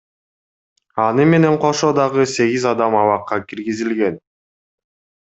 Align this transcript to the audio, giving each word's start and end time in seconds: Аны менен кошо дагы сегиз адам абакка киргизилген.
Аны 1.01 1.25
менен 1.33 1.57
кошо 1.65 1.89
дагы 1.99 2.25
сегиз 2.31 2.65
адам 2.71 2.97
абакка 3.03 3.39
киргизилген. 3.47 4.19